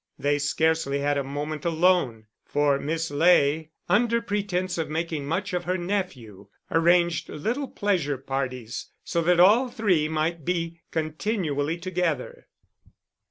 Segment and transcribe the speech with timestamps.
[0.17, 5.65] They scarcely had a moment alone, for Miss Ley, under pretence of making much of
[5.65, 12.47] her nephew, arranged little pleasure parties, so that all three might be continually together.